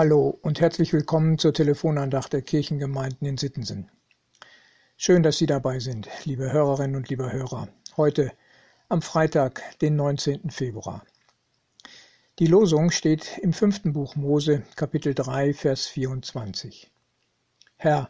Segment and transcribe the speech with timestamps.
[0.00, 3.90] Hallo und herzlich willkommen zur Telefonandacht der Kirchengemeinden in Sittensen.
[4.96, 7.66] Schön, dass Sie dabei sind, liebe Hörerinnen und liebe Hörer.
[7.96, 8.30] Heute
[8.88, 10.50] am Freitag, den 19.
[10.50, 11.04] Februar.
[12.38, 16.92] Die Losung steht im fünften Buch Mose, Kapitel 3, Vers 24.
[17.74, 18.08] Herr,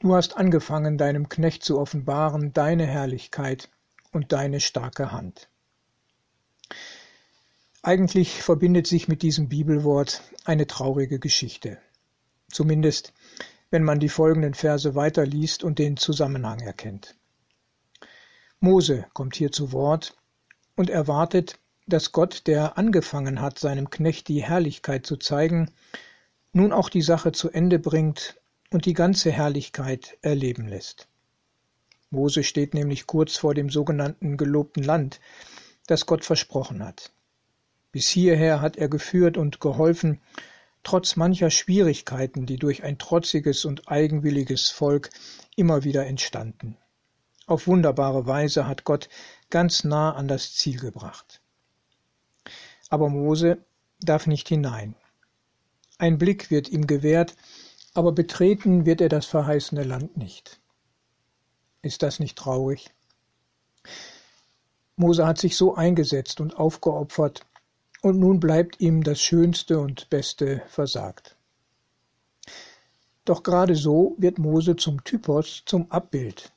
[0.00, 3.68] du hast angefangen, deinem Knecht zu offenbaren deine Herrlichkeit
[4.10, 5.48] und deine starke Hand.
[7.88, 11.78] Eigentlich verbindet sich mit diesem Bibelwort eine traurige Geschichte.
[12.50, 13.14] Zumindest,
[13.70, 17.14] wenn man die folgenden Verse weiterliest und den Zusammenhang erkennt.
[18.60, 20.14] Mose kommt hier zu Wort
[20.76, 25.70] und erwartet, dass Gott, der angefangen hat, seinem Knecht die Herrlichkeit zu zeigen,
[26.52, 28.38] nun auch die Sache zu Ende bringt
[28.70, 31.08] und die ganze Herrlichkeit erleben lässt.
[32.10, 35.20] Mose steht nämlich kurz vor dem sogenannten gelobten Land,
[35.86, 37.12] das Gott versprochen hat.
[37.92, 40.20] Bis hierher hat er geführt und geholfen,
[40.82, 45.10] trotz mancher Schwierigkeiten, die durch ein trotziges und eigenwilliges Volk
[45.56, 46.76] immer wieder entstanden.
[47.46, 49.08] Auf wunderbare Weise hat Gott
[49.50, 51.40] ganz nah an das Ziel gebracht.
[52.90, 53.64] Aber Mose
[54.00, 54.94] darf nicht hinein.
[55.98, 57.36] Ein Blick wird ihm gewährt,
[57.94, 60.60] aber betreten wird er das verheißene Land nicht.
[61.82, 62.90] Ist das nicht traurig?
[64.96, 67.46] Mose hat sich so eingesetzt und aufgeopfert,
[68.02, 71.36] und nun bleibt ihm das Schönste und Beste versagt.
[73.24, 76.52] Doch gerade so wird Mose zum Typos, zum Abbild.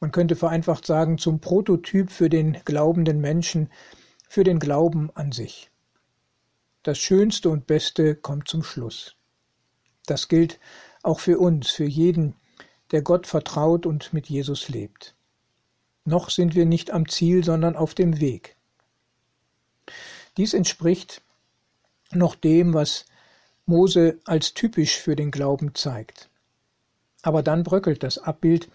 [0.00, 3.70] Man könnte vereinfacht sagen, zum Prototyp für den glaubenden Menschen,
[4.28, 5.70] für den Glauben an sich.
[6.82, 9.16] Das Schönste und Beste kommt zum Schluss.
[10.06, 10.60] Das gilt
[11.02, 12.34] auch für uns, für jeden,
[12.92, 15.14] der Gott vertraut und mit Jesus lebt.
[16.04, 18.55] Noch sind wir nicht am Ziel, sondern auf dem Weg.
[20.36, 21.22] Dies entspricht
[22.12, 23.06] noch dem, was
[23.64, 26.28] Mose als typisch für den Glauben zeigt.
[27.22, 28.68] Aber dann bröckelt das Abbild,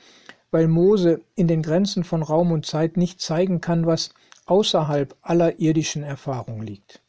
[0.52, 4.14] weil Mose in den Grenzen von Raum und Zeit nicht zeigen kann, was
[4.46, 7.02] außerhalb aller irdischen Erfahrung liegt.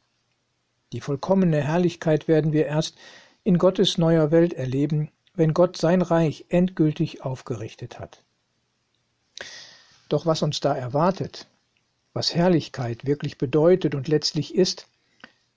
[0.93, 2.97] Die vollkommene Herrlichkeit werden wir erst
[3.43, 8.23] in Gottes neuer Welt erleben, wenn Gott sein Reich endgültig aufgerichtet hat.
[10.09, 11.49] Doch was uns da erwartet,
[12.15, 14.89] was Herrlichkeit wirklich bedeutet und letztlich ist,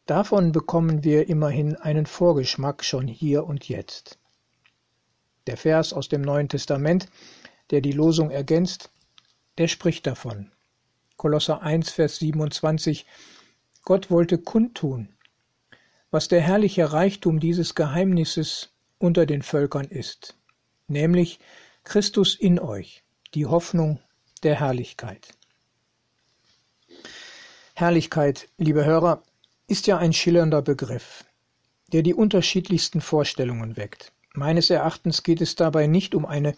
[0.06, 4.18] davon bekommen wir immerhin einen Vorgeschmack schon hier und jetzt.
[5.48, 7.10] Der Vers aus dem Neuen Testament,
[7.72, 8.90] der die Losung ergänzt,
[9.58, 10.52] der spricht davon.
[11.18, 13.06] Kolosser 1, Vers 27
[13.84, 15.10] Gott wollte kundtun,
[16.10, 20.36] was der herrliche Reichtum dieses Geheimnisses unter den Völkern ist,
[20.88, 21.40] nämlich
[21.84, 24.00] Christus in euch, die Hoffnung
[24.42, 25.36] der Herrlichkeit.
[27.78, 29.22] Herrlichkeit, liebe Hörer,
[29.68, 31.26] ist ja ein schillernder Begriff,
[31.92, 34.14] der die unterschiedlichsten Vorstellungen weckt.
[34.34, 36.56] Meines Erachtens geht es dabei nicht um eine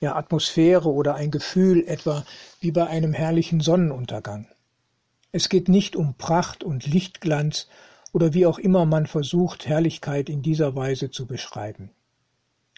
[0.00, 2.26] ja, Atmosphäre oder ein Gefühl, etwa
[2.60, 4.48] wie bei einem herrlichen Sonnenuntergang.
[5.32, 7.66] Es geht nicht um Pracht und Lichtglanz
[8.12, 11.90] oder wie auch immer man versucht, Herrlichkeit in dieser Weise zu beschreiben.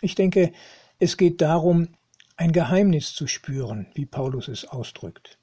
[0.00, 0.52] Ich denke,
[1.00, 1.88] es geht darum,
[2.36, 5.36] ein Geheimnis zu spüren, wie Paulus es ausdrückt.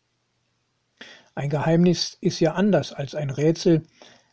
[1.40, 3.84] Ein Geheimnis ist ja anders als ein Rätsel,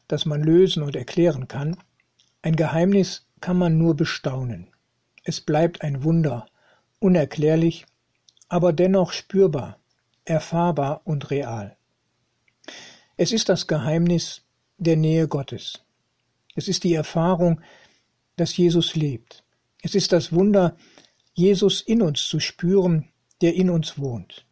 [0.08, 1.76] das man lösen und erklären kann.
[2.42, 4.72] Ein Geheimnis kann man nur bestaunen.
[5.22, 6.48] Es bleibt ein Wunder,
[6.98, 7.86] unerklärlich,
[8.48, 9.78] aber dennoch spürbar,
[10.24, 11.76] erfahrbar und real.
[13.16, 14.42] Es ist das Geheimnis
[14.76, 15.84] der Nähe Gottes.
[16.56, 17.60] Es ist die Erfahrung,
[18.34, 19.44] dass Jesus lebt.
[19.80, 20.76] Es ist das Wunder,
[21.34, 23.08] Jesus in uns zu spüren,
[23.42, 24.45] der in uns wohnt.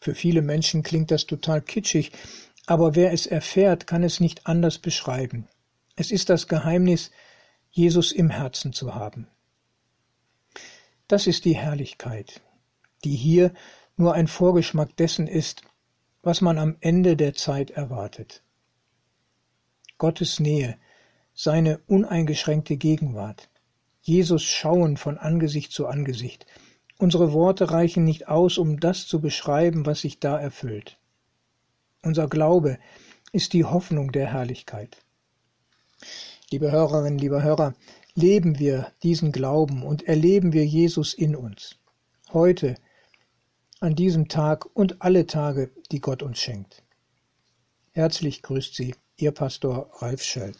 [0.00, 2.12] Für viele Menschen klingt das total kitschig,
[2.66, 5.48] aber wer es erfährt, kann es nicht anders beschreiben.
[5.96, 7.10] Es ist das Geheimnis,
[7.70, 9.26] Jesus im Herzen zu haben.
[11.08, 12.42] Das ist die Herrlichkeit,
[13.04, 13.52] die hier
[13.96, 15.62] nur ein Vorgeschmack dessen ist,
[16.22, 18.42] was man am Ende der Zeit erwartet.
[19.96, 20.78] Gottes Nähe,
[21.34, 23.48] seine uneingeschränkte Gegenwart,
[24.02, 26.46] Jesus schauen von Angesicht zu Angesicht,
[27.00, 30.98] Unsere Worte reichen nicht aus, um das zu beschreiben, was sich da erfüllt.
[32.02, 32.78] Unser Glaube
[33.32, 34.96] ist die Hoffnung der Herrlichkeit.
[36.50, 37.74] Liebe Hörerinnen, lieber Hörer,
[38.16, 41.76] leben wir diesen Glauben und erleben wir Jesus in uns.
[42.32, 42.74] Heute,
[43.78, 46.82] an diesem Tag und alle Tage, die Gott uns schenkt.
[47.92, 50.52] Herzlich grüßt Sie, Ihr Pastor Ralf Schöll.